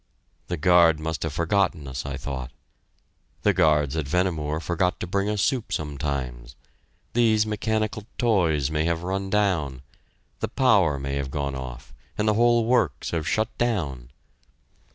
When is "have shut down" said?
13.11-14.09